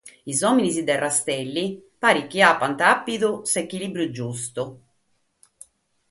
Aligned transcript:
Sos 0.27 0.39
òmines 0.51 0.77
de 0.85 0.93
Rastelli 1.01 1.65
paret 2.05 2.25
chi 2.31 2.39
apant 2.51 2.81
àpidu 2.91 3.29
s'echilìbriu 3.51 4.09
giustu. 4.17 4.65